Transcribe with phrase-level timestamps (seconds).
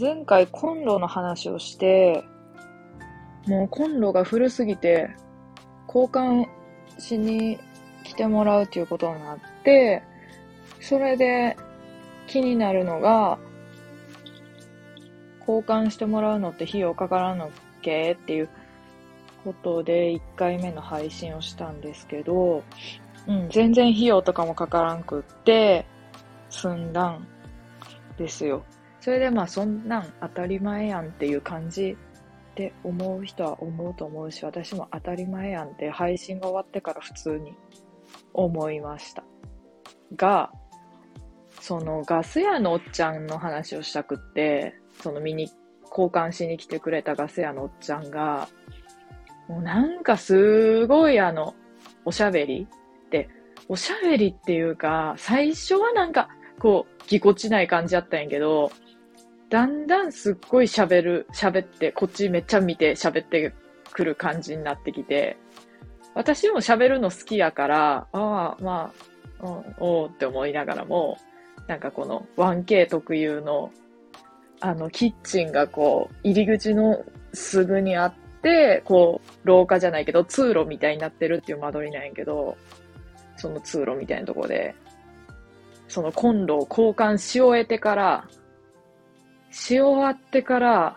[0.00, 2.24] 前回コンロの話をして、
[3.46, 5.10] もうコンロが古すぎて、
[5.86, 6.46] 交換
[6.98, 7.58] しに
[8.04, 10.02] 来てもらうっていうことになって、
[10.80, 11.58] それで
[12.26, 13.38] 気になるのが、
[15.40, 17.50] 交換してもらうのって費用かからんのっ
[17.82, 18.12] け？
[18.12, 18.48] っていう
[19.44, 22.62] ことで1回目の配信をしたんですけど、
[23.26, 25.86] うん、全然費用とかもかからんくって、
[26.50, 27.26] 済んだん
[28.16, 28.64] ですよ。
[29.00, 31.96] それでまあそんなん当たり前やんっていう感じ
[32.52, 37.54] って思う人は思うと思うし、私も当たり前やんって配信が終わってから普通に
[38.34, 39.24] 思いました。
[40.16, 40.52] が、
[41.60, 45.50] そのガス屋のおっちゃんの話をしたくって、その見に、
[45.90, 48.48] 交換しに来てくれたガス屋のおっちゃんが、
[49.52, 51.54] もうなんかすごいあの、
[52.06, 52.66] おしゃべり
[53.10, 53.28] で、
[53.68, 58.72] おしゃべりっていうか、最初はなんか、こう、ぎこちない感じだったんやけど、
[59.50, 63.52] だんだんすっごい喋る、喋って、こっちめっちゃ見て喋って
[63.92, 65.36] くる感じになってきて、
[66.14, 68.90] 私も喋るの好きやから、ああ、ま
[69.40, 69.50] あ、うん、
[69.80, 71.18] おーって思いながらも、
[71.66, 73.70] なんかこの 1K 特有の、
[74.60, 78.14] あの、キッチンがこう、入り口のすぐにあっ、
[78.84, 82.56] こう、廊下じゃないけど、通路みたいになってるっていう間取りなんやけど、
[83.36, 84.74] その通路みたいなとこで、
[85.88, 88.28] そのコンロを交換し終えてから、
[89.50, 90.96] し終わってから、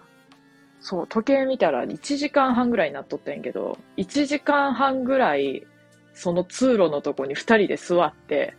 [0.80, 5.66] そう、時計見たら1時間半ぐらいになっとったんやけど、1時間半ぐらい、
[6.14, 8.56] その通路のとこに二人で座って、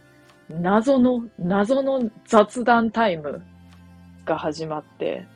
[0.50, 3.43] 謎の、謎の雑談タイム
[4.25, 5.27] が始まって、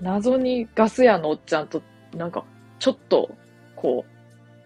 [0.00, 1.82] 謎にガス屋のおっちゃんと、
[2.14, 2.44] なんか、
[2.78, 3.30] ちょっと、
[3.76, 4.12] こう、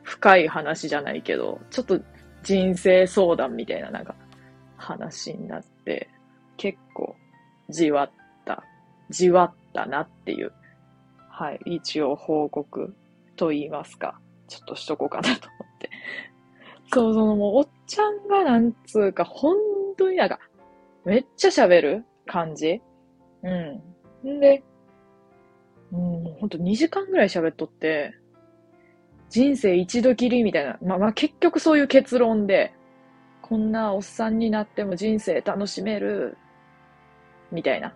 [0.03, 2.01] 深い話じゃないけど、ちょっと
[2.43, 4.15] 人生相談みたいな、なんか、
[4.77, 6.09] 話になって、
[6.57, 7.17] 結構、
[7.69, 8.11] じわっ
[8.45, 8.63] た
[9.11, 10.53] じわったなっていう、
[11.29, 12.95] はい、一応報告
[13.37, 14.19] と言いますか、
[14.49, 15.91] ちょっとしとこうかなと思って。
[16.93, 19.57] そう、そのもう、おっちゃんがなんつうか、本
[19.97, 20.39] 当になんか、
[21.05, 22.81] めっちゃ喋る感じ
[23.43, 23.49] う
[24.29, 24.29] ん。
[24.29, 24.63] んで、
[25.91, 28.15] もうほんと2時間ぐらい喋っとって、
[29.31, 32.73] 人生一度きりみたいな、まあまあ結局そういう結論で、
[33.43, 36.37] こんなおっさんになっても人生楽しめる、
[37.53, 37.95] みたいな。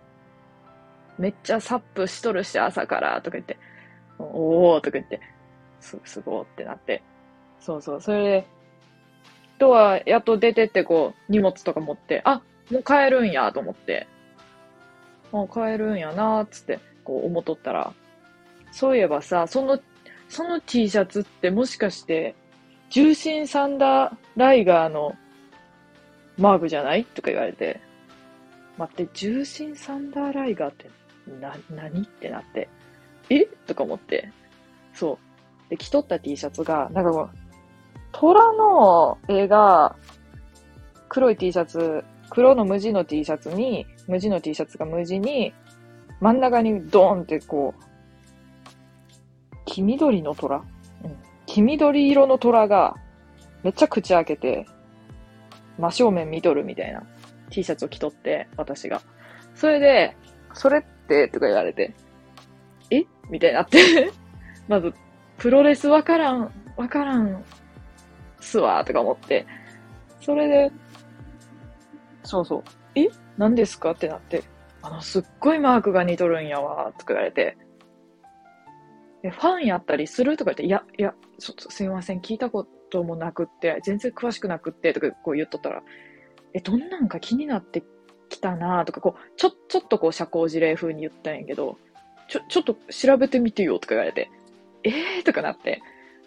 [1.17, 3.57] めっちゃサップしとるし、朝から、とか言って、
[4.17, 5.19] おーとか言って、
[5.79, 7.03] す、すごーってなって。
[7.59, 8.47] そうそう、それで、
[9.59, 12.41] とは、やっと出てってこう、荷物とか持って、あ、
[12.71, 14.07] もう帰るんや、と思って。
[15.31, 17.93] もう帰るんやな、つって、こう思っとったら、
[18.71, 19.79] そういえばさ、その、
[20.29, 22.35] その T シャツってもしかして、
[22.89, 25.15] 重心サンダーライガーの
[26.37, 27.05] マークじゃない？
[27.05, 27.79] とか言われて、
[28.77, 30.89] 待って、重心サンダーライガーって
[31.39, 32.69] な、何ってなって、
[33.29, 33.45] え？
[33.67, 34.31] とか思って、
[34.93, 35.19] そ
[35.67, 35.69] う。
[35.69, 37.37] で、着とった T シャツが、なんかこう、
[38.11, 39.95] 虎の絵が、
[41.07, 45.53] 黒い T シャツ、黒の無地の T シャツに、無地の T シャツが無地に、
[46.21, 47.83] 真ん中にドーンってこう、
[49.65, 50.57] 黄緑の虎？
[50.57, 50.63] うん。
[51.47, 52.95] 黄緑色の虎が、
[53.63, 54.65] めっちゃ口開けて、
[55.77, 57.03] 真正面見とるみたいな
[57.49, 59.01] T シャツを着とって、私が。
[59.55, 60.15] それで、
[60.53, 61.93] それってとか言われて、
[62.91, 63.03] え？
[63.29, 64.11] みたいになって。
[64.67, 64.93] まず、
[65.37, 67.43] プロレスわからん、わからん
[68.39, 69.47] すわ、とか思って。
[70.21, 70.71] それで、
[72.23, 73.07] そうそう、え？
[73.37, 73.91] 何ですか？
[73.91, 74.43] ってなって、
[74.83, 77.57] あの、すっごいマークが似とるんやわ、とか言われて、
[79.23, 80.37] え、ファンやったりする？
[80.37, 85.83] とか言って、いや、いや、ちょっとすいません、聞いたこともなくって、全然詳しくなくって、とかこう言っとったら、
[86.53, 87.83] え、どんなんか気になって
[88.29, 91.77] きたなとか、こう、ちょ、ちょっとこう社交辞令風に言ったんやけど、
[92.27, 94.31] ちょ、ちょっと調べてみてよとか言われて、
[94.83, 95.81] えーとかなって、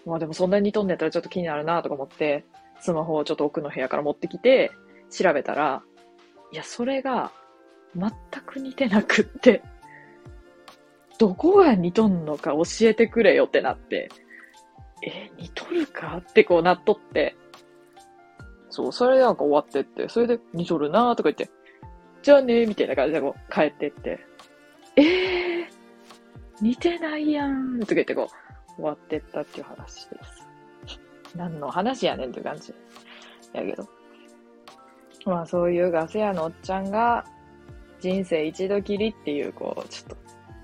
[0.06, 2.44] まあでもそんなに似とんねやったらちょっと気になるなとか思って、
[2.80, 4.70] スマホをちょっと奥の部屋から持ってきて、
[5.10, 5.82] 調べたら、
[6.52, 7.32] いや、それが
[7.96, 8.10] 全
[8.44, 9.62] く似てなくって、
[11.18, 14.08] どこが似とんのか教えてくれよってなって、
[15.02, 17.36] え似とるかってこうなっとって、
[18.70, 21.50] そう、それでなんか終わってって、それで似とるなーとか言って、
[22.22, 24.18] じゃあねー、みたいな感じでこう帰ってって、
[24.96, 25.66] えー、
[26.60, 30.98] 似てないやん、とか言ってこう終わってったっていう話です。
[31.36, 32.74] 何の話やねんって感じ。
[33.52, 33.86] やけど。
[35.26, 37.24] まあそういうガス屋のおっちゃんが
[38.04, 40.16] 人生一度きりっていう、こう、ちょっ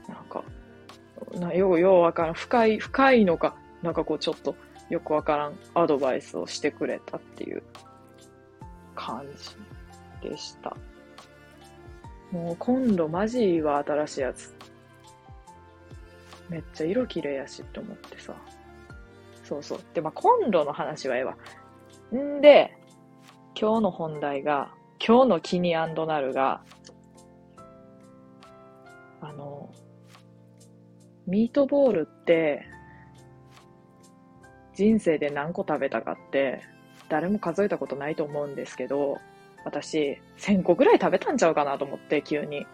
[0.07, 0.45] と、なんか、
[1.39, 2.35] なようようわからん。
[2.35, 4.55] 深い、深いのか、なんかこうちょっと
[4.91, 7.63] よくわからんアドバイスをしてくれたっていう
[8.95, 9.25] 感
[10.23, 10.77] じでした。
[12.31, 14.55] もう今度マジは新しいやつ。
[16.51, 18.35] めっちゃ色綺麗やしって思ってさ。
[19.45, 19.81] そうそう。
[19.95, 21.39] で、まあ、今度の話はええわ。
[22.15, 22.77] んで、
[23.59, 26.63] 今日の本題が、今日の気にアンドナルが、
[29.21, 29.71] あの、
[31.27, 32.67] ミートボールって、
[34.75, 36.63] 人生で何個食べたかって、
[37.09, 39.19] 誰も数えたことないと思うんですけど、
[39.65, 42.67] 私、1000個ぐらい食べたんちゃうかなと思って、急に。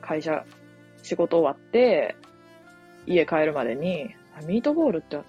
[0.00, 0.44] 会社、
[1.02, 2.16] 仕事終わって、
[3.06, 4.14] 家帰るまでに、
[4.46, 5.20] ミートボールって、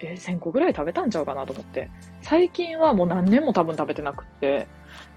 [0.00, 1.88] え、1000個ぐらい食べたんちゃうかなと思って。
[2.20, 4.66] 最近はもう何年も多分食べてなくって、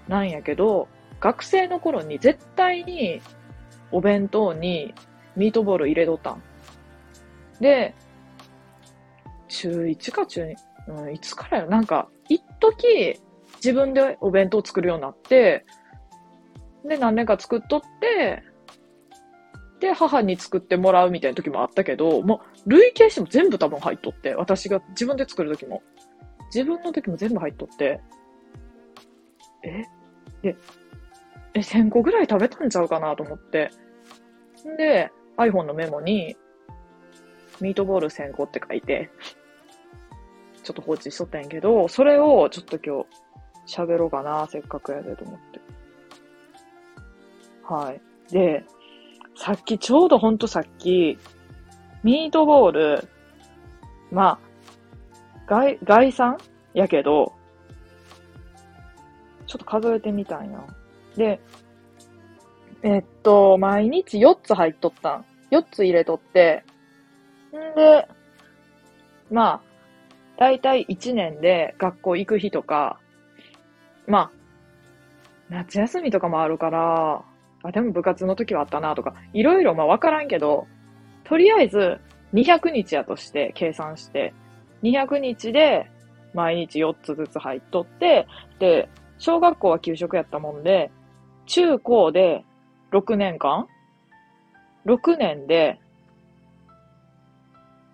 [0.08, 0.88] なんやけど、
[1.20, 3.20] 学生の頃に絶対に
[3.92, 4.94] お弁当に
[5.36, 6.42] ミートボール入れとったん。
[7.60, 7.94] で、
[9.48, 10.54] 中1か中2、
[11.04, 13.20] うん、いつからやなんか、一時
[13.56, 15.64] 自分でお弁当作るようになって、
[16.84, 18.42] で、何年か作っとって、
[19.80, 25.82] で、母に作ってもらうみたいな時もあったけど、もう、累計しても全部多分入っとって、私が自分で作る時も。
[26.54, 28.00] 自分の時も全部入っとって、
[29.62, 29.84] え？
[30.42, 30.56] で、
[31.54, 33.70] え、1000個ぐらい食べたんちゃうかなと思って。
[34.66, 36.36] んで、iPhone のメモに、
[37.60, 39.10] ミートボール1000個って書いて、
[40.62, 43.04] ちょっと放置しとったんやけど、それをちょっと今
[43.66, 45.60] 日喋ろうかな、せっかくやでと思って。
[47.64, 48.00] はい。
[48.32, 48.64] で、
[49.36, 51.18] さっき、ちょうどほんとさっき、
[52.02, 53.08] ミートボール、
[54.10, 54.38] まあ、
[55.46, 56.38] 外、外産
[56.74, 57.32] やけど、
[59.46, 60.60] ちょっと数えてみたんや。
[61.18, 61.40] で、
[62.82, 65.24] えっと、毎日4つ入っとったん。
[65.50, 66.64] 4つ入れとって、
[67.50, 68.08] んで、
[69.30, 69.60] まあ、
[70.38, 73.00] だいたい1年で学校行く日とか、
[74.06, 74.30] まあ、
[75.50, 77.24] 夏休みとかもあるから、
[77.62, 80.66] あ、でも部活の時はあったなとか、いろいろまあわからんけど、
[81.24, 81.98] とりあえず
[82.32, 84.32] 200日やとして計算して、
[84.82, 85.90] 200日で
[86.34, 88.26] 毎日4つずつ入っとって、
[88.60, 88.88] で、
[89.18, 90.90] 小学校は給食やったもんで、
[91.48, 92.44] 中高で
[92.92, 93.66] 6年間
[94.86, 95.80] ?6 年で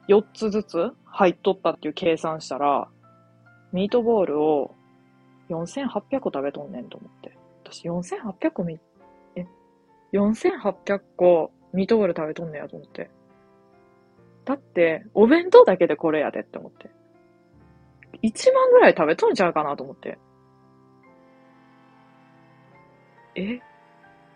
[0.08, 2.88] 4つずつ入っとったっていう計算したら、
[3.72, 4.74] ミートボールを
[5.50, 7.36] 4800個食べとんねんと思って。
[7.64, 8.78] 私4800個み、
[9.36, 9.46] え、
[10.12, 13.08] 4800個ミートボール食べとんねんやと思って。
[14.44, 16.90] だって、お弁当だけでこれやでって思って。
[18.22, 20.18] 1万ぐらい食べとんちゃうかなと思って。
[23.36, 23.60] え？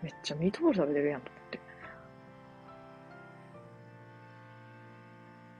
[0.01, 1.59] めっちゃミートボール食べてるやんと思って。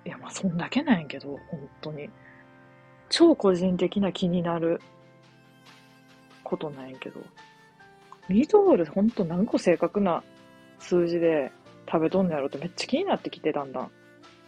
[0.05, 2.09] いや、まあ、そんだけなんやけど、本当に。
[3.09, 4.81] 超個人的な気になる
[6.43, 7.21] ことなんやけど。
[8.27, 10.23] ミートボールほんと何個正確な
[10.79, 11.51] 数字で
[11.91, 13.91] 食べとんのやろってめっちゃ気になってきてだんだん。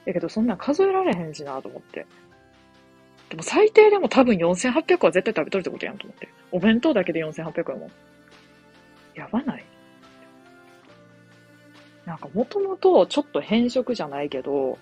[0.06, 2.06] やけどそんなん数えられへんしなと思って。
[3.30, 6.30] でも最低でも多分4800は絶対食べとるってことやんと思って。
[6.52, 7.92] お弁当だけで4800やもん。
[9.16, 9.66] やばない
[12.06, 14.78] なんかもともとちょっと変色じゃないけど、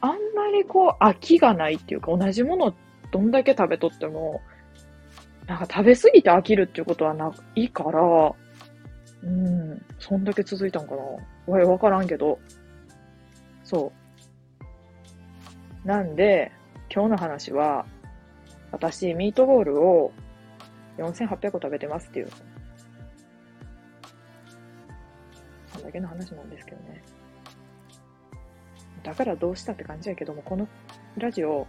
[0.00, 0.16] あんま
[0.52, 2.74] りこう飽きがないっていうか同じもの
[3.10, 4.40] どんだけ食べとっても、
[5.46, 8.00] なんか食べ過ぎて飽きるっていうことはないから、
[9.22, 11.02] うん、そんだけ続いたんかな
[11.46, 12.38] わわからんけど。
[13.64, 13.92] そ
[15.84, 15.88] う。
[15.88, 16.52] なんで、
[16.92, 17.86] 今日の話は、
[18.70, 20.12] 私、ミートボールを
[20.98, 22.28] 4800個食べてますっていう。
[25.72, 27.02] そんだけの話なんですけどね。
[29.02, 30.66] だからどうしたって感じやけども、この
[31.16, 31.66] ラジオ、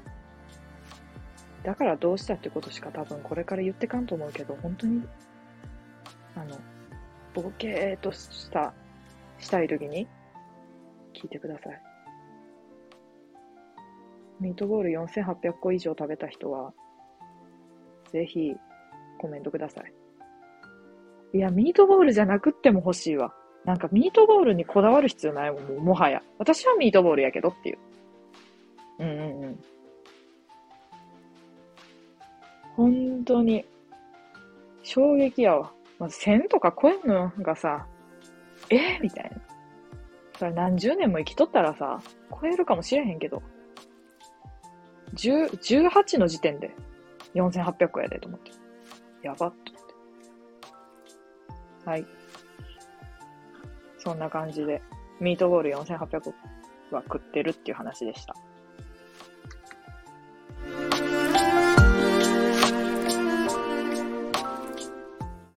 [1.63, 5.03] だからどうしたってことしか多分これから言ってかんと思うけど、本当に、
[6.35, 6.57] あの、
[7.33, 8.73] ボケーとした、
[9.37, 10.07] したい時に、
[11.13, 11.81] 聞いてください。
[14.39, 16.73] ミートボール4800個以上食べた人は、
[18.11, 18.55] ぜひ、
[19.17, 19.93] コメントください。
[21.33, 23.33] いや、ミートボールじゃなくっても欲しいわ。
[23.65, 26.21] なんかミートボールにこだわる必要ないもん、もはや。
[26.37, 27.77] 私はミートボールやけどっていう。
[28.99, 29.59] うんうんうん。
[32.75, 33.65] 本当に、
[34.83, 35.73] 衝撃やわ。
[35.99, 37.85] まず1000とか超えんのがさ、
[38.69, 39.37] えー、みたいな。
[40.37, 43.41] それ何十年も生きとったらさ、超えるかもしれへんけど。
[45.15, 46.73] 10、18の時点で
[47.33, 48.51] 4800個やでと思って。
[49.27, 49.71] やばっって。
[51.85, 52.05] はい。
[53.97, 54.81] そんな感じで、
[55.19, 56.33] ミートボール4800
[56.91, 58.35] は食ってるっていう話でした。